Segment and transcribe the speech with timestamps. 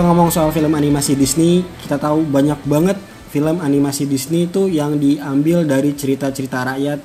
[0.00, 2.96] kita ngomong soal film animasi Disney, kita tahu banyak banget
[3.28, 7.04] film animasi Disney itu yang diambil dari cerita-cerita rakyat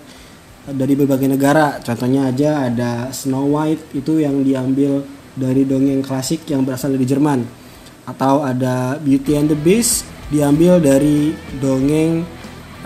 [0.72, 1.84] dari berbagai negara.
[1.84, 5.04] Contohnya aja ada Snow White itu yang diambil
[5.36, 7.44] dari dongeng klasik yang berasal dari Jerman.
[8.08, 12.24] Atau ada Beauty and the Beast diambil dari dongeng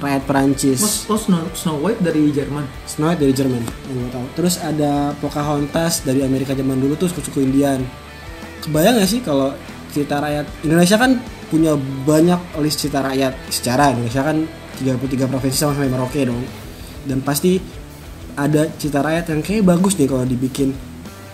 [0.02, 1.06] rakyat Perancis.
[1.06, 2.66] Oh, oh Snow, Snow White dari Jerman.
[2.90, 4.26] Snow White dari Jerman yang gue tahu.
[4.42, 7.86] Terus ada Pocahontas dari Amerika zaman dulu tuh suku Indian.
[8.66, 9.54] Kebayang gak sih kalau
[9.90, 11.12] cerita rakyat Indonesia kan
[11.48, 11.74] punya
[12.06, 14.38] banyak list cerita rakyat secara Indonesia kan
[14.78, 16.40] 33 provinsi sama sampai Merauke dong.
[17.04, 17.60] Dan pasti
[18.34, 20.72] ada cerita rakyat yang kayak bagus nih kalau dibikin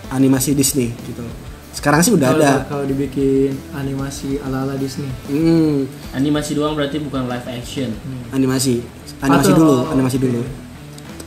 [0.08, 1.22] animasi Disney gitu.
[1.70, 2.52] Sekarang sih udah Kalau- ada.
[2.66, 5.12] Kalau dibikin animasi ala-ala Disney.
[5.28, 7.92] Hmm, Animasi doang berarti bukan live action.
[8.32, 8.80] animasi
[9.16, 10.40] animasi Atau- dulu animasi dulu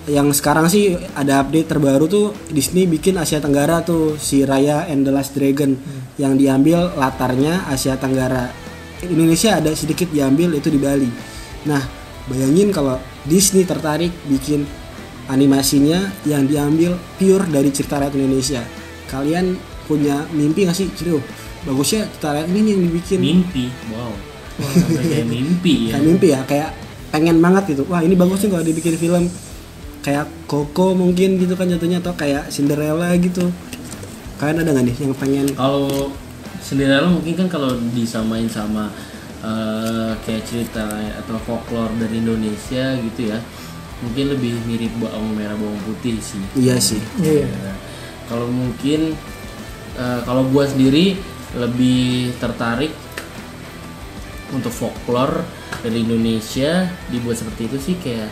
[0.10, 5.06] yang sekarang sih ada update terbaru tuh Disney bikin Asia Tenggara tuh si Raya and
[5.06, 5.78] the Last Dragon.
[6.18, 8.50] Yang diambil latarnya Asia Tenggara.
[9.06, 11.08] Indonesia ada sedikit diambil itu di Bali.
[11.70, 11.80] Nah
[12.28, 14.66] bayangin kalau Disney tertarik bikin
[15.30, 18.66] animasinya yang diambil pure dari cerita rakyat Indonesia.
[19.08, 20.90] Kalian punya mimpi gak sih?
[20.98, 21.22] Ciro
[21.64, 23.20] bagusnya cerita rakyat ini yang dibikin.
[23.22, 23.66] Mimpi.
[23.94, 24.14] Wow.
[24.60, 25.92] Sampai kayak mimpi ya.
[25.96, 26.70] kayak mimpi ya kayak
[27.14, 27.84] pengen banget gitu.
[27.88, 29.24] Wah ini bagus nih kalau dibikin film
[30.00, 33.52] kayak Coco mungkin gitu kan jatuhnya atau kayak Cinderella gitu
[34.40, 36.16] kalian ada nggak nih yang pengen Kalau
[36.64, 38.88] Cinderella mungkin kan kalau disamain sama
[39.44, 40.88] eh, kayak cerita
[41.20, 43.40] atau folklore dari Indonesia gitu ya.
[44.00, 46.40] Mungkin lebih mirip bawang merah bawang putih sih.
[46.56, 47.52] iya sih Iya.
[47.52, 47.74] Ya.
[48.32, 49.12] Kalau mungkin
[50.00, 51.20] eh, kalau gua sendiri
[51.60, 52.96] lebih tertarik
[54.56, 55.44] untuk folklore
[55.84, 58.30] dari Indonesia dibuat seperti itu sih kayak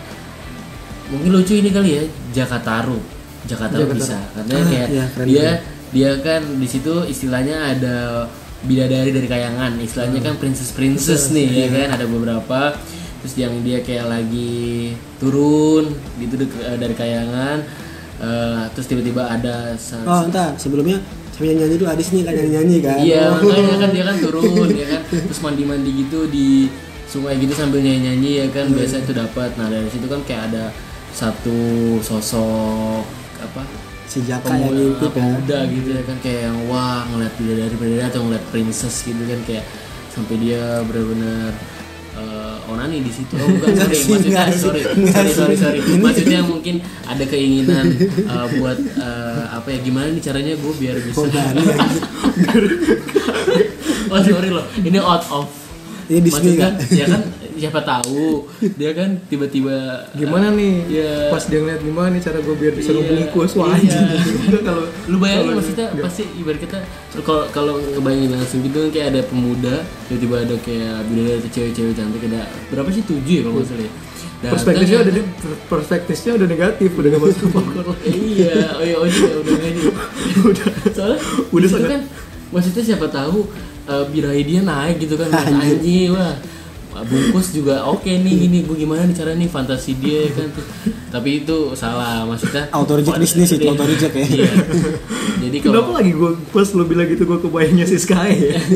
[1.08, 2.04] mungkin lucu ini kali ya
[2.34, 3.00] Jakataru
[3.46, 3.96] Jakataru Jakataru.
[3.96, 4.18] bisa.
[4.34, 5.48] Karena Ah, kayak iya, keren dia
[5.88, 8.28] dia kan di situ istilahnya ada
[8.60, 9.80] bidadari dari kayangan.
[9.80, 11.88] Istilahnya kan princess princess nih ya kan?
[11.96, 12.76] Ada beberapa.
[13.18, 17.58] Terus yang dia kayak lagi turun gitu eh, dari kayangan
[18.18, 19.74] eh, terus tiba-tiba ada
[20.06, 21.00] oh entah sebelumnya
[21.32, 21.88] sambil nyanyi dulu.
[21.88, 22.34] Adis nih kan?
[22.34, 22.98] Nyanyi nyanyi kan?
[23.00, 23.46] Iya, Oh.
[23.46, 25.02] makanya kan dia kan turun ya kan.
[25.08, 26.68] Terus mandi-mandi gitu di
[27.08, 28.66] sungai gitu sambil nyanyi-nyanyi ya kan?
[28.70, 29.50] Biasa itu dapat.
[29.56, 30.64] Nah, dari situ kan kayak ada
[31.18, 31.58] satu
[32.06, 33.02] sosok
[33.42, 33.66] apa?
[34.08, 38.08] si Jaka yang pemuda, ya pemuda gitu ya kan kayak yang wah ngeliat bidadari bidadari
[38.08, 39.68] atau ngeliat princess gitu kan kayak
[40.16, 41.52] sampai dia benar-benar
[42.16, 43.36] eh, onani di situ.
[43.36, 45.80] Oh bukan sorry, maksudnya sorry, sorry, sorry, sorry.
[46.00, 51.28] Maksudnya mungkin ada keinginan eh, buat eh, apa ya gimana nih caranya gue biar bisa
[54.12, 55.48] oh sorry loh, ini out of
[56.08, 57.22] Ini Disney Maksudnya, ya kan
[57.58, 58.46] siapa tahu.
[58.74, 60.74] Dia kan tiba-tiba Gimana nih?
[60.88, 61.14] Iya.
[61.28, 63.76] Pas dia ngeliat gimana nih cara gue biar bisa Iya, ngebungkus wah iya.
[63.76, 64.06] anjing.
[64.48, 66.78] Udah kalau lu bayangin maksudnya pasti ibarat kita
[67.20, 69.76] kalau kalau ngebayangin langsung gitu kan kayak ada pemuda
[70.08, 73.04] tiba-tiba ada kayak bidadari atau cewek-cewek cantik ada berapa sih?
[73.04, 73.92] Tujuh ya kalau nggak salah ya?
[74.38, 75.26] Datang perspektifnya ya udah
[75.68, 77.50] perspektifnya udah negatif udah gak masuk
[78.06, 79.92] iya oh iya oh iya udah gitu
[80.46, 80.66] udah.
[80.94, 81.18] Soalnya
[81.50, 82.02] Udah sangat- kan
[82.48, 83.50] maksudnya siapa tahu
[83.84, 86.38] uh, birahi dia naik gitu kan anjing wah
[87.02, 90.50] bungkus juga oke nih gini gue gimana nih cara nih fantasi dia ya kan
[91.10, 93.70] tapi itu salah maksudnya Auto reject Disney sih, Iya.
[93.70, 94.26] auto reject ya.
[94.26, 94.52] Iya.
[95.42, 98.58] jadi Kenapa kalau lagi gue pas lu bilang gitu gue kebayangnya si Sky ya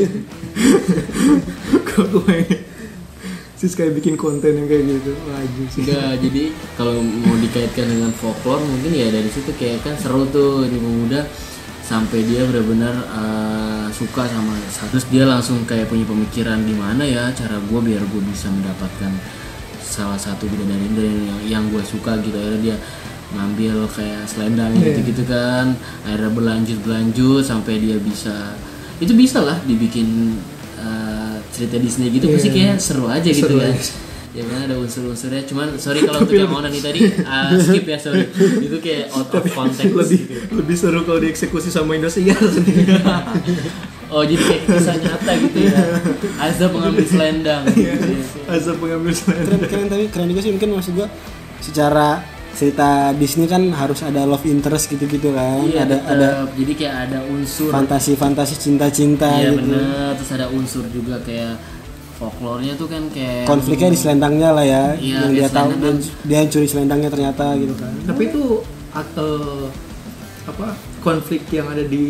[1.84, 2.62] Gue kebayang
[3.54, 6.42] si Sky bikin konten yang kayak gitu anjing sih enggak jadi
[6.74, 11.30] kalau mau dikaitkan dengan folklore mungkin ya dari situ kayak kan seru tuh di pemuda
[11.80, 14.56] sampai dia benar-benar uh, suka sama
[14.88, 19.12] terus dia langsung kayak punya pemikiran di mana ya cara gue biar gue bisa mendapatkan
[19.78, 22.76] salah satu bidadari dari yang, yang gue suka gitu akhirnya dia
[23.32, 24.92] ngambil kayak selendang Iya.
[24.92, 28.56] gitu-gitu kan akhirnya berlanjut berlanjut sampai dia bisa
[28.98, 30.36] itu bisa lah dibikin
[30.76, 32.34] uh, cerita Disney gitu Iya.
[32.36, 33.92] pasti kayak seru aja gitu Seru kan aja.
[34.32, 35.44] Ya kan ada unsur-unsurnya.
[35.44, 37.04] Cuman sorry kalau untuk yang onani tadi.
[37.20, 38.28] Uh, skip ya sorry.
[38.66, 40.56] Itu kayak out of context lebih gitu.
[40.56, 42.40] lebih seru kalau dieksekusi sama Indosiar.
[44.12, 45.72] Oh jadi kayak kisah nyata gitu ya.
[46.36, 47.64] Azza pengambil selendang.
[47.72, 47.96] Gitu ya.
[48.52, 50.52] asal pengambil keren selendang keren tapi keren juga sih.
[50.52, 51.08] Mungkin maksud gua
[51.64, 52.20] secara
[52.52, 55.64] cerita Disney kan harus ada love interest gitu-gitu kan.
[55.64, 56.12] Iya ada tetep.
[56.12, 57.72] ada jadi kayak ada unsur.
[57.72, 59.64] fantasi-fantasi cinta-cinta iya gitu.
[59.64, 60.12] bener.
[60.20, 61.56] Terus ada unsur juga kayak
[62.22, 64.84] folklornya tuh kan kayak konfliknya di selendangnya lah ya.
[64.94, 65.98] Iya, yang di dia tahu selendang.
[66.22, 67.92] dia, yang curi selendangnya ternyata gitu kan.
[68.06, 68.42] Tapi itu
[68.94, 69.32] atau
[70.46, 70.66] apa
[71.02, 72.06] konflik yang ada di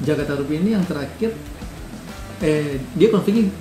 [0.00, 1.36] Jakarta Rupiah ini yang terakhir
[2.40, 3.52] eh dia konfliknya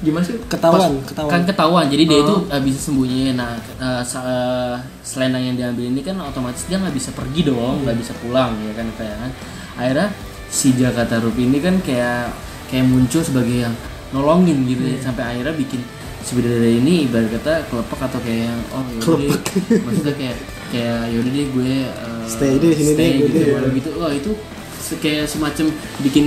[0.00, 0.36] gimana sih?
[0.48, 1.42] Ketahuan kan ketahuan.
[1.48, 2.24] Ketahuan jadi dia Oh.
[2.24, 6.92] itu uh, bisa sembunyiin nah uh, uh, selendang yang diambil ini kan otomatis dia nggak
[6.96, 9.30] bisa pergi dong nggak bisa pulang ya kan kayak kan.
[9.80, 10.08] Akhirnya
[10.52, 12.32] si Jakarta Rupi ini kan kayak
[12.72, 13.74] kayak muncul sebagai yang
[14.10, 15.80] nolongin gitu ya sampai akhirnya bikin
[16.20, 18.84] si bidadari ini ibarat kata kelepek atau kayak yang oh
[19.16, 19.32] deh.
[19.88, 20.36] maksudnya kayak
[20.70, 23.52] kayak yaudah deh gue uh, Stay deh sini stay deh, gitu, deh.
[23.56, 23.90] walau gitu.
[23.98, 24.30] Wah itu
[25.00, 25.66] kayak semacam
[26.02, 26.26] bikin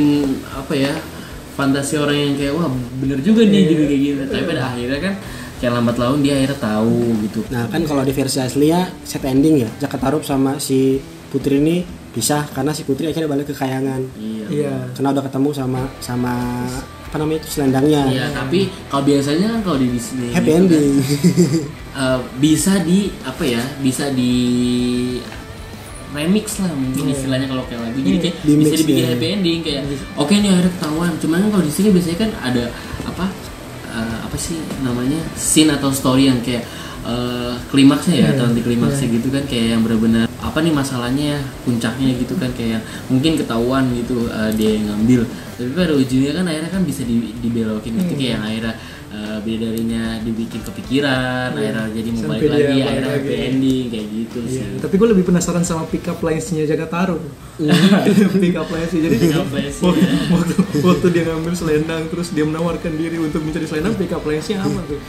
[0.51, 0.93] apa ya
[1.53, 2.67] fantasi orang yang kayak wah
[2.99, 4.21] bener juga nih gitu kayak gitu.
[4.27, 5.13] Tapi pada akhirnya kan
[5.61, 6.99] kayak lambat laun dia akhirnya tahu
[7.29, 7.39] gitu.
[7.53, 10.99] Nah kan kalau di versi aslinya set ending ya Jaka Tarub sama si
[11.31, 14.01] Putri ini pisah karena si Putri akhirnya balik ke kayangan.
[14.15, 14.45] Iya.
[14.53, 14.75] Iya.
[14.93, 16.33] karena udah ketemu sama sama
[17.09, 18.03] apa namanya itu selendangnya.
[18.09, 20.93] Iya, tapi kalau biasanya kan kalau di Disney happy gitu kan, ending.
[22.01, 23.61] eh, bisa di apa ya?
[23.81, 24.33] Bisa di
[26.13, 27.97] remix lah mungkin istilahnya kalau kayak lagu.
[28.01, 29.09] Jadi kayak Di bisa dibikin ya.
[29.13, 29.81] happy ending kayak
[30.17, 31.11] oke nih akhirnya ketahuan.
[31.17, 32.63] Cuman kan kalau di sini biasanya kan ada
[33.05, 33.25] apa
[33.93, 36.65] eh, apa sih namanya scene atau story yang kayak
[37.03, 41.39] eh, klimaksnya ya atau anti klimaksnya gitu kan kayak yang benar-benar apa nih masalahnya ya
[41.63, 45.21] puncaknya gitu kan kayak mungkin ketahuan gitu eh, dia yang ngambil.
[45.53, 48.75] Tapi pada ujungnya kan akhirnya kan bisa di- dibelokin gitu kayak yang akhirnya
[49.39, 54.79] bidadarinya dibikin kepikiran akhirnya jadi mau balik lagi akhirnya happy ending kayak gitu Iya, sih
[54.81, 57.21] tapi gue lebih penasaran sama pick up lines-nya Jaga Taruh.
[58.43, 62.43] pick up lines jadi Pick up lines, waktu, waktu, waktu dia ngambil selendang terus dia
[62.43, 64.99] menawarkan diri untuk mencari selendang pick up lines-nya apa tuh?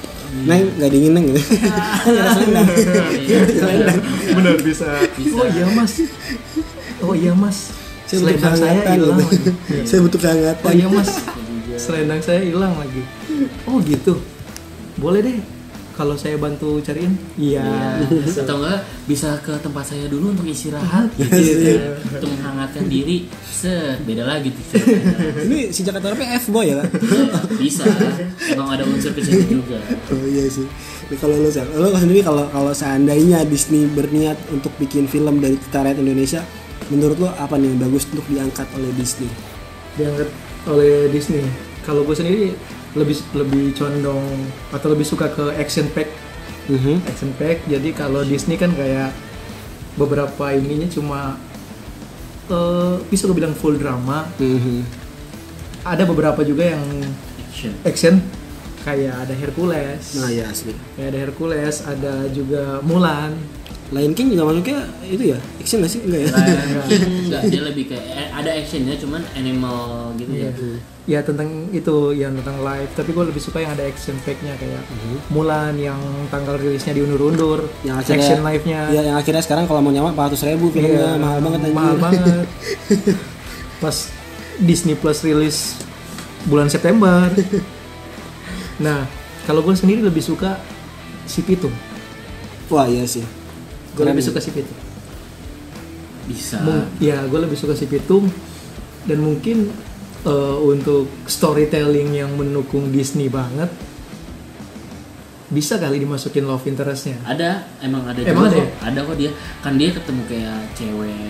[0.45, 1.73] Neng nggak dingin neng gitu kan
[2.05, 2.67] nggak ada selendang
[3.15, 3.39] Iya.
[4.35, 4.89] Benar bisa.
[5.33, 5.93] Oh iya mas.
[7.01, 7.59] Oh iya mas.
[8.05, 9.19] saya butuh Selendang saya hilang
[9.89, 11.11] saya butuh kehangatan Oh iya mas.
[11.75, 13.03] Selendang saya hilang lagi.
[13.69, 14.21] Oh gitu.
[14.99, 15.39] Boleh deh.
[15.95, 17.15] Kalau saya bantu cariin.
[17.39, 17.63] Iya.
[18.43, 21.95] atau enggak bisa ke tempat saya dulu untuk istirahat gitu ya.
[22.19, 25.45] untuk menghangatkan diri set beda lagi tuh ceritanya.
[25.45, 26.89] ini si Jaka Tarub F boy ya kan
[27.61, 27.85] bisa
[28.49, 29.77] emang ada unsur ke situ juga
[30.09, 30.65] oh iya sih
[31.21, 36.01] kalau lo lo sendiri kalau kalau seandainya Disney berniat untuk bikin film dari kita rakyat
[36.01, 36.41] Indonesia
[36.89, 39.29] menurut lo apa nih yang bagus untuk diangkat oleh Disney
[39.95, 40.29] diangkat
[40.67, 41.45] oleh Disney.
[41.85, 42.57] Kalau gue sendiri
[42.95, 44.27] lebih lebih condong
[44.71, 46.09] atau lebih suka ke action pack,
[46.67, 47.03] Mhm.
[47.05, 47.67] action pack.
[47.67, 49.11] Jadi kalau Disney kan kayak
[49.95, 51.21] beberapa ininya cuma
[52.45, 54.29] eh bisa gue bilang full drama.
[54.37, 54.85] Mhm.
[55.83, 56.85] Ada beberapa juga yang
[57.41, 58.15] action action
[58.85, 63.33] kayak ada Hercules, nah ya asli kayak ada Hercules, ada juga Mulan.
[63.93, 67.63] Lion King juga masuknya itu ya action nggak sih enggak ya Lion King enggak dia
[67.63, 69.79] lebih kayak eh, ada actionnya cuman animal
[70.17, 70.53] gitu ya
[71.05, 74.81] Ya tentang itu yang tentang live, tapi gue lebih suka yang ada action pack-nya kayak
[75.29, 76.01] Mulan yang
[76.33, 78.81] tanggal rilisnya diundur-undur, yang akhirnya action live-nya.
[78.89, 81.77] ya yang akhirnya sekarang kalau mau nyawa 400 ribu filmnya Iya, mahal banget anjing.
[81.77, 82.47] mahal banget.
[83.85, 83.97] Pas
[84.57, 85.77] Disney Plus rilis
[86.49, 87.29] bulan September.
[88.81, 89.05] nah,
[89.45, 90.57] kalau gue sendiri lebih suka
[91.29, 91.77] si Pitung.
[92.73, 93.44] wah iya sih
[93.95, 94.29] Gue lebih ya.
[94.29, 94.81] suka si Pitung.
[96.25, 96.57] bisa.
[96.61, 98.27] Mung- ya, gue lebih suka si Pitung
[99.05, 99.69] dan mungkin
[100.25, 103.69] eh, untuk storytelling yang mendukung Disney banget
[105.53, 107.15] bisa kali dimasukin love interestnya.
[107.23, 108.69] ada emang ada Emang juga ada kok.
[108.83, 109.31] Ada kok dia.
[109.61, 111.21] Kan dia ketemu kayak cewek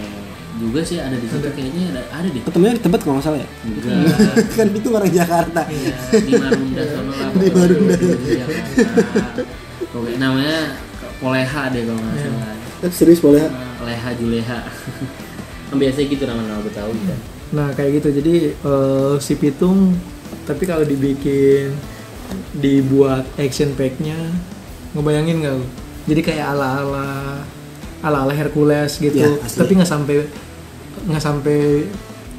[0.55, 2.43] juga sih ada di situ kayaknya ada, ada deh.
[2.47, 3.49] Ketemunya di Tebet kalau nggak salah ya?
[3.67, 3.99] Enggak.
[4.57, 5.61] Kan itu orang Jakarta.
[5.67, 7.49] Iya, di Marunda sono lah Di.
[7.51, 7.95] Marunda.
[7.99, 8.07] Di
[8.39, 9.43] Jakarta.
[10.15, 10.59] Namanya
[11.19, 14.61] Poleha deh kalau nggak salah Eh, serius boleh Nah, Leha Juleha
[15.69, 17.19] kan biasanya gitu nama-nama Betawi kan
[17.51, 19.97] Nah kayak gitu jadi eh, si Pitung
[20.43, 21.73] tapi kalau dibikin
[22.53, 24.17] dibuat action packnya
[24.93, 25.67] ngebayangin nggak lu?
[26.05, 27.07] Jadi kayak ala ala
[28.01, 29.59] ala ala Hercules gitu Iya, asli.
[29.59, 30.17] tapi nggak sampai
[31.05, 31.59] nggak sampai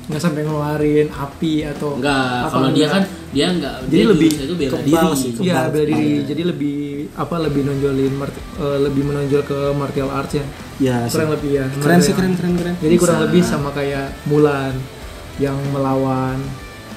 [0.06, 4.30] nggak sampai ngeluarin api atau enggak apa, kalau dia kan dia enggak jadi dia lebih
[4.32, 5.72] itu bela kebal diri sih, Iya kebal.
[5.72, 6.22] bela diri Iya.
[6.25, 6.80] jadi lebih
[7.14, 8.14] apa lebih nonjolin
[8.58, 10.46] eh, lebih menonjol ke martial arts ya
[10.78, 11.14] ya sih.
[11.14, 14.74] kurang lebih ya keren sih keren keren keren jadi kurang lebih sama kayak Mulan
[15.38, 16.40] yang melawan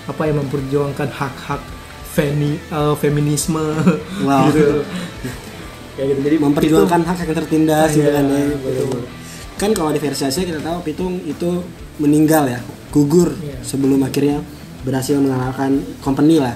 [0.04, 1.60] apa yang memperjuangkan hak-hak
[2.08, 3.60] femi, eh, feminisme
[4.22, 4.48] Wow.
[4.50, 4.82] gitu.
[5.94, 6.20] Kayak gitu.
[6.24, 8.42] Jadi memperjuangkan hak yang tertindas Ah, gitu iya, kan ya.
[8.56, 9.00] betul.
[9.58, 11.66] kan kalau di versi Asia kita tahu Pitung itu
[11.98, 13.58] meninggal ya gugur Iya.
[13.60, 14.38] sebelum akhirnya
[14.80, 16.54] berhasil mengalahkan company lah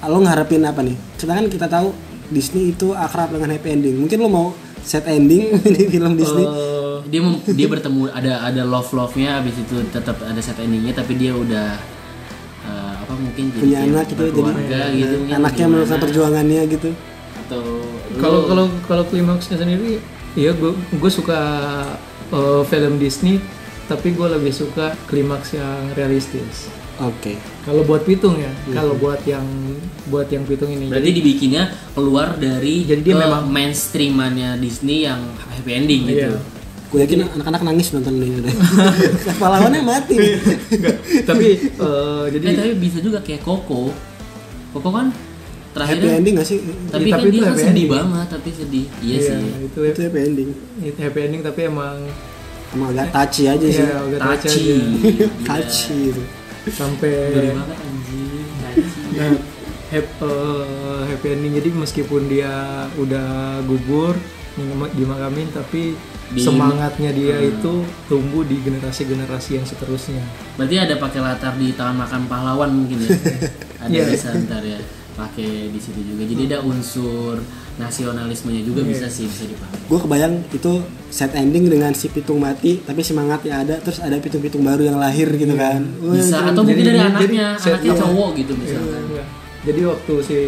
[0.00, 1.90] lo ngarepin apa nih sedangkan kita tahu
[2.28, 3.96] Disney itu akrab dengan happy ending.
[3.98, 4.46] Mungkin lo mau
[4.82, 6.44] set ending di film Disney.
[6.44, 10.58] Eh, dia mem- dia bertemu ada ada love love nya abis itu tetap ada set
[10.58, 11.78] endingnya tapi dia udah
[12.66, 15.70] eh, apa mungkin jadi punya anak gitu jadi gitu anaknya gimana.
[15.70, 16.90] meneruskan perjuangannya gitu.
[17.46, 17.62] Atau
[18.18, 20.02] kalau kalau kalau klimaksnya sendiri
[20.34, 21.38] ya gue gue suka
[22.30, 23.38] eh, film Disney
[23.86, 26.66] tapi gue lebih suka klimaks yang realistis
[26.98, 27.32] oke.
[27.62, 29.42] Kalau buat Pitung ya kalau buat yang
[30.06, 30.86] buat yang Pitung ini.
[30.86, 36.30] Berarti dibikinnya keluar dari Jadi dia ke memang- mainstreamannya Disney yang happy ending gitu.
[36.30, 36.54] Iya.
[36.86, 38.54] gue yakin anak-anak nangis nonton ini udah.
[39.42, 40.16] Pahlawannya mati.
[40.70, 43.90] Enggak, tapi eh, jadi Eh, tapi bisa juga kayak Koko.
[44.70, 46.62] Koko kan happy terakhirnya ending gak sih?
[46.86, 47.88] Tapi Iya, kan tapi dia itu kan happy sedih ending.
[47.90, 48.86] banget tapi sedih.
[49.02, 49.36] Iya, sih.
[49.66, 50.48] itu, itu happy ending.
[50.80, 51.96] Itu happy ending tapi emang
[52.70, 53.82] emang agak touchy aja sih.
[53.82, 54.76] Ya agak touch Tachi aja.
[54.78, 55.26] Gila.
[55.50, 56.22] touchy itu
[56.68, 58.46] sampai Gede banget anjing
[59.12, 59.32] nah,
[59.88, 61.52] hap- eh, happy ending.
[61.54, 62.52] Jadi meskipun dia
[62.94, 63.28] udah
[63.62, 64.14] gugur
[64.54, 65.94] dimaka- dimakamin tapi
[66.26, 67.50] Di- semangatnya dia Hmm.
[67.52, 67.72] itu
[68.06, 70.26] tumbuh di generasi-generasi yang seterusnya.
[70.54, 73.08] Berarti ada pakai latar di taman makan pahlawan mungkin ya?
[73.78, 74.04] Ada Iya.
[74.08, 74.80] bisa ntar ya
[75.16, 76.22] pakai di situ juga.
[76.22, 77.40] Jadi ada unsur
[77.76, 78.88] nasionalismenya juga Iya.
[78.92, 79.80] bisa sih bisa dipakai.
[79.84, 80.72] Gue kebayang itu
[81.08, 85.28] set ending dengan si pitung mati tapi semangatnya ada terus ada pitung-pitung baru yang lahir
[85.30, 85.80] gitu kan.
[85.98, 86.40] Wah, bisa.
[86.46, 87.48] atau mungkin Jadi- dari jadi anaknya.
[87.56, 89.02] anaknya cowok gitu misalkan.
[89.08, 89.24] Iya.
[89.64, 90.38] jadi waktu si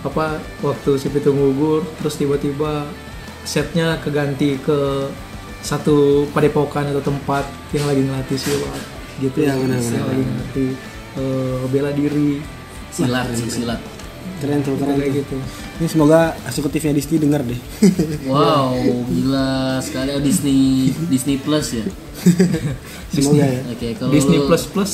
[0.00, 0.26] apa
[0.58, 2.88] waktu si Pitung gugur terus tiba-tiba
[3.44, 5.06] setnya keganti ke
[5.60, 8.82] satu padepokan atau tempat yang lagi ngelatih silat
[9.20, 9.44] gitu.
[9.44, 10.04] Iya, benar, yang benar.
[10.08, 10.70] lagi ngelatih
[11.12, 12.30] eh, bela diri
[12.90, 13.80] silat sih silat.
[14.38, 15.20] Keren tuh keren kayak tuh.
[15.22, 15.36] gitu.
[15.76, 17.60] Ini semoga eksekutifnya Disney denger deh.
[18.30, 18.72] Wow
[19.06, 20.10] gila sekali.
[20.12, 21.84] Oh, Disney Disney Plus ya?
[23.12, 23.60] Semoga ya.
[23.66, 24.92] Oke kalau Disney lu- Plus Plus.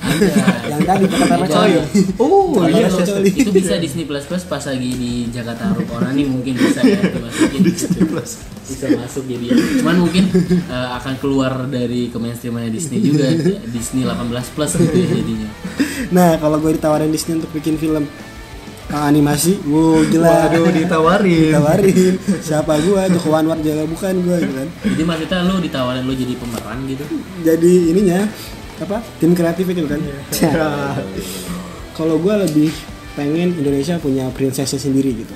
[0.00, 0.32] Ada
[0.72, 1.46] yang tadi kata Ada.
[1.46, 1.72] coy.
[2.16, 2.88] Oh iya,
[3.22, 7.04] itu bisa Disney Plus Plus pas lagi di Jakarta Rup orang nih mungkin bisa ya.
[7.04, 8.30] Dimasukin Disney Plus.
[8.64, 9.54] Bisa masuk jadi ya.
[9.82, 13.28] cuman mungkin eh, akan keluar dari ke mainstreamnya Disney juga.
[13.66, 15.48] Disney 18 plus gitu ya jadinya
[16.08, 18.08] nah kalau gue ditawarin Disney untuk bikin film
[18.90, 21.54] uh, animasi wow gila waduh ditawarin.
[21.54, 22.14] Ditawarin.
[22.42, 23.06] Siapa gua?
[23.06, 24.68] Joko Anwar jaga bukan gua gitu kan.
[24.82, 27.04] Jadi maksudnya lu ditawarin lu jadi pemeran gitu?
[27.46, 28.20] Jadi ininya
[28.80, 30.00] apa tim kreatif itu kan?
[30.02, 30.18] Ya.
[31.98, 32.72] kalau gua lebih
[33.14, 35.34] pengen Indonesia punya prinsesnya sendiri gitu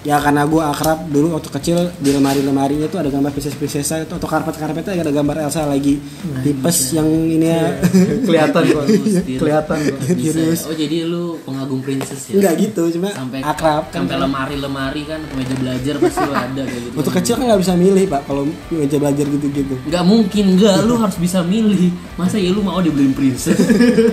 [0.00, 4.24] ya karena gua akrab dulu waktu kecil di lemari-lemarinya tuh ada gambar princess-princessa itu atau
[4.24, 6.00] karpet-karpetnya ada gambar Elsa lagi
[6.40, 7.76] tipes yang ini ya
[8.24, 8.84] kelihatan kok
[9.28, 9.38] Dir.
[9.38, 9.94] kelihatan ya.
[10.32, 10.60] Serius.
[10.64, 15.20] oh jadi lu pengagum princess ya enggak gitu cuma sampai akrab kan sampai lemari-lemari kan
[15.36, 18.42] meja belajar pasti lu ada kayak gitu waktu kecil kan nggak bisa milih pak kalau
[18.72, 20.86] meja belajar gitu-gitu Nggak mungkin, nggak.
[20.86, 21.90] Lu harus bisa milih.
[22.14, 23.58] Masa ya lu mau dibeliin princess?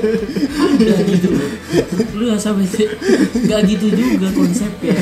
[0.63, 1.29] Ada gitu.
[2.17, 2.65] Lu nggak sampai
[3.45, 4.97] nggak gitu juga konsepnya.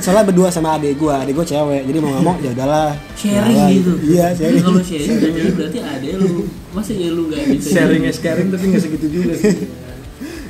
[0.00, 2.90] Ya soalnya berdua sama adik gua adik gua cewek jadi mau nggak mau ya udahlah
[3.20, 3.92] Sharing Udahlah, gitu.
[4.08, 6.28] iya Jadi sharing Kalau sharing berarti, berarti ada lu.
[6.72, 9.56] Masa ya lu nggak bisa sharing is caring tapi nggak segitu juga sih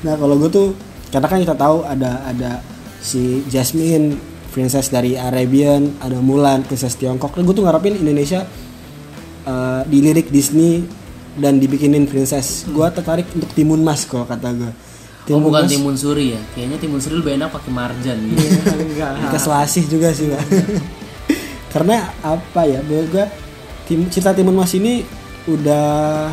[0.07, 0.69] Nah kalau gue tuh
[1.11, 2.63] karena kan kita tahu ada ada
[3.03, 4.15] si Jasmine
[4.51, 7.35] princess dari Arabian, ada Mulan princess Tiongkok.
[7.35, 8.47] Dan gue tuh ngarepin Indonesia
[9.47, 10.87] eh, dilirik Disney
[11.39, 12.67] dan dibikinin princess.
[12.71, 14.71] Gue tertarik untuk Timun Mas kalau kata gue.
[15.31, 16.41] Oh bukan timun suri ya?
[16.57, 18.43] Kayaknya timun suri lebih enak pakai marjan gitu.
[18.67, 20.43] enggak Kita selasih juga sih Pak.
[21.75, 22.83] karena apa ya?
[22.83, 23.27] Menurut gue
[23.87, 25.07] tim, cerita Timun Mas ini
[25.47, 26.31] udah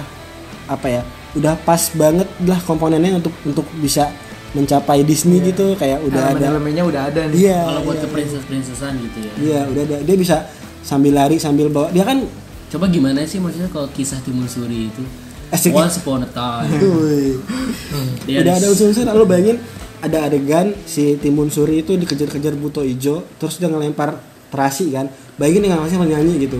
[0.65, 1.01] apa ya?
[1.37, 4.09] Udah pas banget lah komponennya untuk untuk bisa
[4.57, 7.61] mencapai Disney gitu kayak udah ada elemen-elemennya udah ada nih Iya.
[7.61, 9.31] Kalau buat iya, ke princess-princessan gitu ya.
[9.37, 9.97] Iya, udah ada.
[10.01, 10.37] Dia bisa
[10.81, 11.93] sambil lari sambil bawa.
[11.93, 12.25] Dia kan
[12.67, 15.03] Coba gimana sih maksudnya kalau kisah timun suri itu?
[15.47, 15.71] Asik.
[15.71, 16.67] Once upon a time.
[18.43, 19.57] Udah ada unsur-unsur lalu bayangin
[20.03, 24.19] ada adegan si Timun Suri itu dikejar-kejar Buto Ijo terus dia ngelempar
[24.51, 25.07] terasi kan.
[25.39, 26.59] Bayangin dengan masih menyanyi gitu.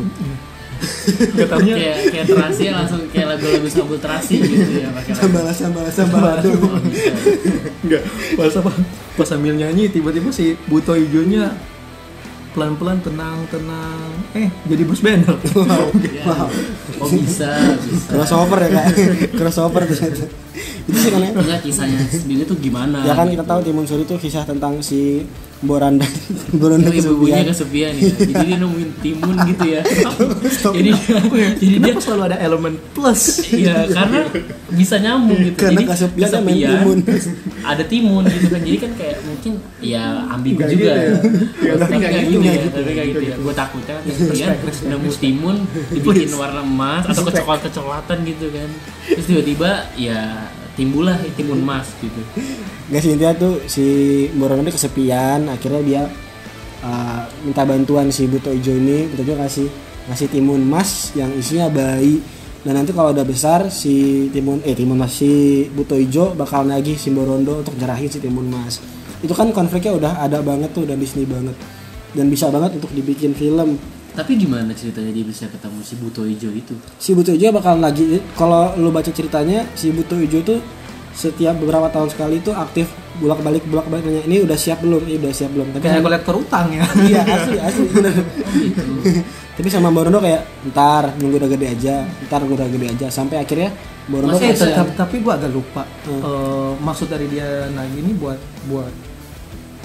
[1.34, 5.14] katanya kayak kayak terasi langsung kayak lagu-lagu sambal terasi gitu ya pakai.
[5.18, 6.54] Sambal sambal sambal aduh.
[7.82, 8.04] Enggak
[8.38, 8.72] pas apa
[9.18, 11.50] pas sambil nyanyi tiba-tiba si buto hijaunya
[12.58, 15.38] pelan-pelan tenang tenang eh jadi Bruce Banner
[16.18, 16.34] Ya.
[16.98, 18.10] Oh bisa, bisa.
[18.10, 18.86] Crossover ya kak.
[19.38, 20.26] Crossover ternyata.
[20.90, 21.58] Itu sih kan ya.
[21.62, 23.06] Kisahnya sendiri tuh gimana?
[23.06, 23.38] Ya kan gitu.
[23.38, 25.22] kita tahu Timun Suri itu kisah tentang si
[25.58, 26.06] Boranda
[26.62, 27.94] Boranda Oh, ibu-ibunya kesepian.
[27.94, 28.14] kesepian ya.
[28.30, 29.82] Jadi dia nemuin timun gitu ya.
[30.70, 30.92] jadi
[31.58, 34.20] jadi dia selalu ada elemen plus Iya, karena
[34.70, 35.58] bisa nyambung gitu.
[35.58, 36.98] Karena Jadi kesepian main timun.
[37.66, 38.62] Ada timun gitu kan.
[38.62, 40.70] Jadi kan kayak mungkin ya ambigu juga.
[40.70, 40.96] gitu ya.
[41.58, 42.54] Ya, tapi nggak gitu, gitu ya.
[42.62, 42.68] gitu.
[42.78, 43.36] Tapi nggak gitu ya.
[43.42, 44.50] Gue takutnya kan kesepian
[44.88, 45.56] nemu timun
[45.90, 48.70] dibikin warna emas atau kecoklat kecoklatan gitu kan.
[49.10, 52.22] Terus tiba-tiba ya timbullah timun emas gitu.
[52.94, 53.86] Gak sih intinya tuh si
[54.38, 56.04] Borona ini kesepian, akhirnya dia
[56.86, 59.68] uh, minta bantuan si Buto Ijo ini, Buto Ijo kasih
[60.08, 62.22] ngasih timun emas yang isinya bayi.
[62.62, 66.96] Dan nanti kalau udah besar si timun eh timun emas si Buto Ijo bakal nagih
[66.96, 68.78] si Borondo untuk nyerahin si timun emas.
[69.20, 71.58] Itu kan konfliknya udah ada banget tuh dan Disney banget.
[72.14, 73.97] Dan bisa banget untuk dibikin film.
[74.18, 76.74] Tapi gimana ceritanya dia bisa ketemu si Buto Ijo itu?
[76.98, 80.58] Si Buto Ijo bakal lagi kalau lu baca ceritanya si Buto Ijo tuh
[81.14, 85.02] setiap beberapa tahun sekali itu aktif bolak balik bolak balik nanya ini udah siap belum?
[85.02, 85.70] Ini udah siap belum.
[85.72, 86.86] Tapi kayak kolektor utang ya.
[87.10, 87.86] Iya asli asli.
[87.94, 88.14] Bener
[89.58, 91.96] tapi sama Borondo kayak ntar nunggu udah gede aja
[92.26, 93.08] ntar nunggu udah gede aja.
[93.10, 93.70] Sampai akhirnya
[94.06, 96.22] Borondo eh kasih- tetap tapi gua agak lupa Hmm.
[96.24, 98.94] Eh, maksud dari dia nagih ini buat buat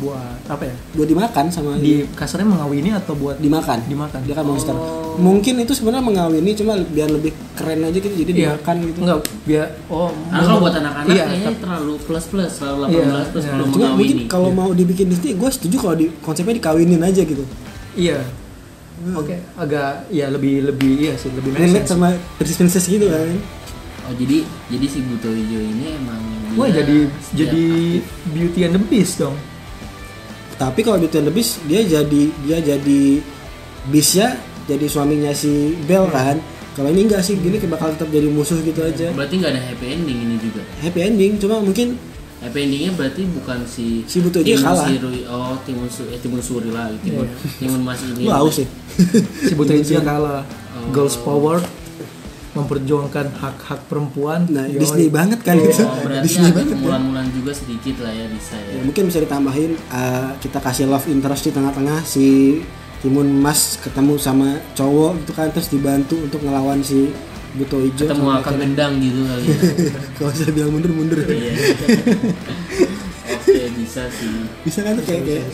[0.02, 4.42] buat apa ya buat dimakan sama di kasarnya mengawini atau buat dimakan dimakan dia kan
[4.42, 5.14] monster Oh.
[5.14, 8.40] mungkin itu sebenarnya mengawini cuma biar lebih keren aja gitu jadi Iya.
[8.50, 12.80] dimakan gitu enggak biar oh Karena kalau buat anak-anak iya, kayaknya terlalu plus plus, terlalu
[12.82, 13.52] 18 Iya, plus iya.
[13.52, 14.25] belum cuma mungkin mengawini.
[14.26, 17.44] kalau mau dibikin Disney gue setuju kalau di konsepnya dikawinin aja gitu
[17.92, 18.25] iya
[19.12, 21.92] oke agak ya lebih lebih iya sih lebih relate sense.
[21.92, 23.37] sama princess princess gitu kan
[24.02, 26.18] Oh jadi jadi si Buto Hijau ini emang
[26.52, 28.02] Wah jadi jadi aktif.
[28.28, 29.38] Beauty and the Beast dong.
[30.62, 33.02] Tapi kalau Beauty and the Beast dia jadi dia jadi
[33.90, 34.38] Beastnya
[34.71, 36.38] jadi suaminya si Belle kan
[36.78, 39.87] kalau ini enggak sih gini bakal tetap jadi musuh gitu aja berarti nggak ada happy
[39.90, 40.62] ending ini juga.
[40.78, 41.99] happy ending cuma mungkin
[42.42, 44.87] Happy endingnya berarti bukan si Si Buto Hijau Timun kalah.
[44.90, 47.26] Suri- oh Timun Su eh, Timun Suri lah Timun
[47.62, 48.26] Timun Mas ini.
[48.26, 48.66] lu haus sih
[49.47, 50.42] Si Buta Hijau kalah.
[50.75, 50.90] Oh.
[50.90, 51.62] Girls Power
[52.52, 54.44] memperjuangkan hak-hak perempuan.
[54.47, 54.76] nah Yoi.
[54.78, 56.78] Disney banget kan Oh, itu berarti Disney ada banget kan?
[56.80, 58.82] mulan-mulan juga sedikit lah ya bisa Ya, ya.
[58.82, 62.26] mungkin bisa ditambahin uh, kita kasih love interest di tengah-tengah si
[62.99, 67.09] Timun Mas ketemu sama cowok gitu kan terus dibantu untuk ngelawan si
[67.52, 69.56] Buto Ijo Ketemu akhirnya- gendang gitu kali ya.
[70.16, 71.52] kalau saya bilang mundur mundur Iya.
[73.32, 74.28] Oke bisa sih.
[74.62, 75.44] bisa kan kayak kayak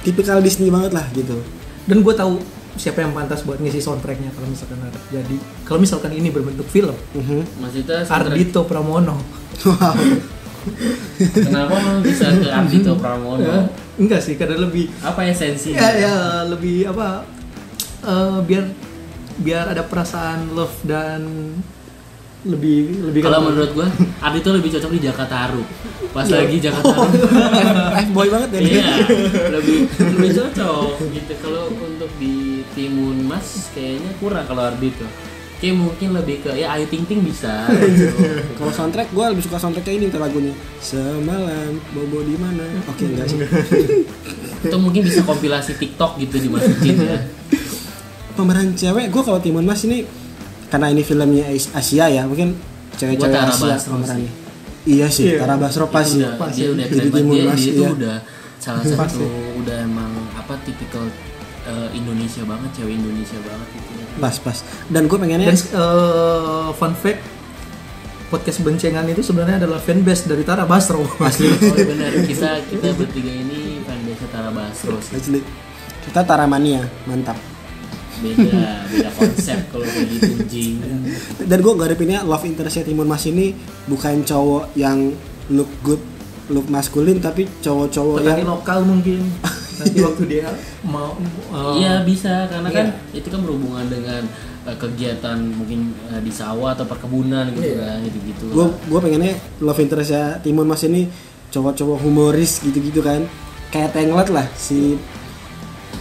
[0.00, 1.40] tipikal Disney banget lah gitu
[1.82, 2.38] Dan gue tahu
[2.72, 5.00] siapa yang pantas buat ngisi soundtracknya kalau misalkan ada.
[5.10, 6.94] Jadi kalau misalkan ini berbentuk film.
[7.56, 9.16] Mas Dita soundtrack- Ardito Pramono.
[9.64, 9.94] wow
[11.32, 13.40] Kenapa lo bisa ke Ardito Pramono?
[13.40, 13.58] Ya,
[13.96, 15.80] enggak sih, karena lebih Apa esensinya?
[15.80, 17.24] ya, ya lebih apa?
[18.00, 18.64] eh, biar
[19.36, 21.52] biar ada perasaan love dan
[22.42, 25.60] lebih lebih Kalau menurut gua, Ardito lebih cocok di Jakarta Haru.
[26.10, 26.40] Pas Iya.
[26.40, 27.12] lagi Jakarta Haru.
[28.00, 28.72] F boy banget ya dia.
[28.74, 28.92] Iya,
[29.50, 31.32] lebih lebih cocok gitu.
[31.36, 35.06] Kalau untuk di Timun Mas kayaknya kurang kalau Ardito.
[35.56, 37.68] Kayak mungkin lebih ke ya Ayu Ting Ting bisa.
[37.84, 38.08] gitu.
[38.54, 43.28] kalau soundtrack gue lebih suka soundtracknya ini ntar lagunya semalam bobo di mana oke enggak
[43.28, 43.38] sih
[44.64, 47.18] Atau mungkin bisa kompilasi TikTok gitu dimasukin ya.
[48.36, 50.08] pemeran cewek gue kalau Timun Mas ini
[50.68, 52.56] karena ini filmnya As- Asia ya mungkin
[52.94, 54.32] cewek-cewek Asia Basro pemerannya
[54.82, 55.44] iya sih Iya.
[55.44, 56.68] Tara Basro pas Itu sih udah, dia ya.
[56.70, 57.08] udah Jadi.
[57.10, 57.90] Timun Dia, Mas, dia itu iya.
[57.92, 58.16] udah
[58.56, 59.24] salah satu
[59.56, 61.04] udah emang apa tipikal
[61.62, 63.90] eh, Indonesia banget, cewek Indonesia banget gitu.
[64.16, 67.20] pas pas dan gue pengennya Dan eh, fun fact
[68.30, 71.02] podcast bencengan itu sebenarnya adalah fanbase dari Tara Basro.
[71.18, 75.14] asli Oh benar, kita kita bertiga ini fanbase Tara Basro sih.
[75.16, 75.40] asli
[76.00, 77.36] kita Taramania mantap
[78.20, 80.76] Beda, beda konsep kalau kayak gitu jing.
[81.40, 83.56] dan gue ngarepinnya love interestnya Timun Mas ini
[83.88, 85.16] bukan cowok yang
[85.48, 86.02] look good
[86.52, 89.24] look maskulin tapi cowok-cowok yang lokal mungkin.
[89.80, 90.46] Nanti waktu dia
[90.84, 91.16] mau
[91.50, 93.16] eh, Iya bisa, karena kan Iya.
[93.16, 94.22] itu kan berhubungan dengan
[94.62, 97.80] eh, kegiatan mungkin eh, di sawah atau perkebunan gitu Iya.
[97.80, 98.44] kan, gitu-gitu.
[98.52, 101.08] gue gue pengennya love interestnya Timun Mas ini
[101.48, 103.24] cowok-cowok humoris gitu-gitu kan.
[103.70, 105.00] Kayak tenglet lah si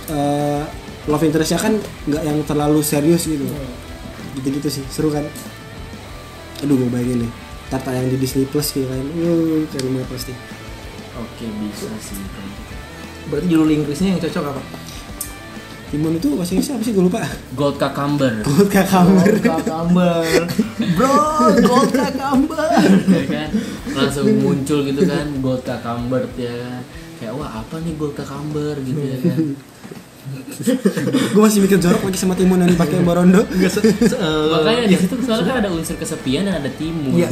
[0.10, 0.62] eh,
[1.06, 1.74] love interestnya kan
[2.06, 3.46] nggak yang terlalu serius gitu.
[4.36, 5.26] Gitu-gitu sih seru kan?
[6.60, 7.32] Aduh gue bayangin nih
[7.70, 8.98] ntar tayang di Disney Plus gitu kan.
[9.00, 10.34] Uh cari banget pasti.
[11.15, 12.18] Oke bisa sih.
[12.18, 12.69] gitu.
[13.30, 14.62] Berarti judul Inggrisnya yang cocok apa?
[15.89, 17.20] Timun itu bahasa Inggrisnya apa sih gue lupa
[17.54, 18.34] Gold Cucumber.
[18.42, 20.26] Gold Kakamber Kakamber.
[20.94, 21.13] Bro,
[21.60, 22.70] gold Kakamber.
[23.08, 23.50] ya kan
[23.89, 26.82] langsung muncul gitu kan gold cucumber ya kan
[27.18, 29.39] kayak wah apa nih gold cucumber gitu ya kan
[31.10, 33.02] gue masih mikir jorok lagi sama Timun yang dipakai
[33.68, 37.28] se, se- eh, makanya di situ soalnya kan ada unsur kesepian dan ada timun Iya.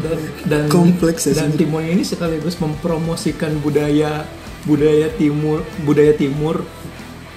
[0.00, 1.60] dan dan Kompleks ya dan sih.
[1.60, 4.24] Timur ini sekaligus mempromosikan budaya
[4.64, 6.64] budaya timur budaya timur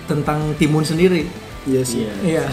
[0.04, 1.28] tentang timun sendiri.
[1.64, 2.00] Iya sih.
[2.00, 2.14] Iya.
[2.24, 2.46] Iya.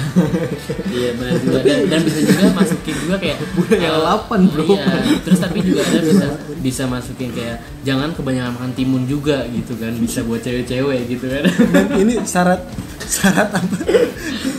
[0.95, 1.59] Iya benar juga.
[1.63, 4.65] Dan, dan bisa juga masukin juga kayak Budaya eh, lalapan, bro.
[4.67, 4.85] iya.
[5.23, 6.27] Terus tapi juga ada bisa
[6.59, 11.43] bisa masukin kayak jangan kebanyakan makan timun juga gitu kan bisa buat cewek-cewek gitu kan.
[11.47, 12.59] Dan ini syarat
[13.01, 13.77] syarat apa?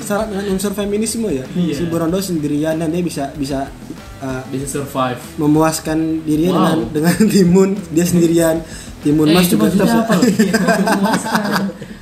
[0.02, 1.44] Syarat dengan unsur feminisme ya?
[1.52, 1.74] Iya.
[1.76, 3.68] si Borondo sendirian dan dia bisa bisa
[4.22, 5.20] uh, bisa survive.
[5.36, 6.96] memuaskan dirinya Wow.
[6.96, 8.64] dengan dengan timun dia sendirian
[9.06, 10.02] timun eh mas itu juga tetap.
[10.02, 10.14] apa
[10.90, 11.44] memuaskan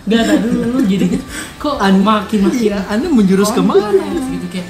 [0.04, 1.06] Gak ada dulu lu jadi
[1.56, 3.88] kok makin makin iya anda menjurus ke mana?
[3.88, 4.68] kompleks gitu kayak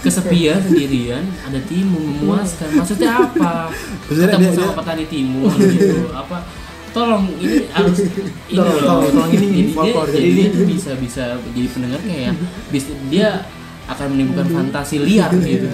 [0.00, 3.70] kesepian sendirian ada timun memuaskan maksudnya apa?
[4.06, 6.38] Maksudnya ketemu dia- sama dia- petani timun gitu apa?
[6.90, 10.46] Tolong ini harus ini Tolong, loh tolong, tolong, ini jadi dia, folklore, jadi jadi dia
[10.54, 12.32] ini- bisa bisa jadi pendengar kayak
[12.70, 13.28] bisa dia
[13.84, 15.68] akan menimbulkan fantasi liar gitu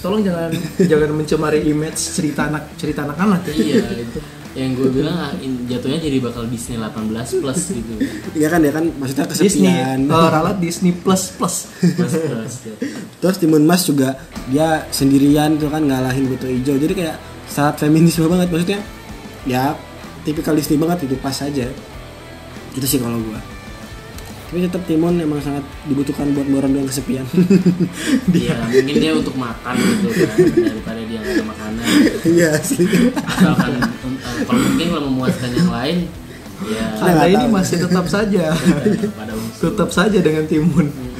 [0.00, 0.48] tolong jangan
[0.80, 3.52] jangan mencemari image cerita anak cerita anak-anak ya.
[3.52, 4.18] iya itu
[4.52, 5.32] yang gue bilang ah,
[5.64, 7.92] jatuhnya jadi bakal Disney 18 plus gitu
[8.40, 9.98] Iya kan ya kan maksudnya Disney kesepian.
[10.04, 12.76] eh, ralat Disney plus plus plus plus gitu.
[13.18, 14.20] Terus Timun Mas juga
[14.52, 16.76] dia sendirian tuh kan ngalahin Buto Ijo.
[16.76, 17.16] Jadi kayak
[17.48, 18.80] sangat feminisme banget maksudnya.
[19.48, 19.72] Ya
[20.22, 21.66] tipikal Disney banget itu pas aja.
[22.76, 23.51] Itu sih kalau gua.
[24.52, 27.24] Tapi tetap Timon emang sangat dibutuhkan buat orang yang kesepian.
[28.36, 31.84] Iya, mungkin dia untuk makan gitu kan daripada dia nggak ada makanan.
[32.28, 32.84] Iya asli.
[33.16, 35.96] Asalkan eh, kalau mungkin kalau memuaskan yang lain
[36.68, 37.56] ya anda ini tahu.
[37.56, 38.44] masih tetap saja
[39.18, 39.62] pada unsur.
[39.72, 41.11] tetap saja dengan timun Mm-mm.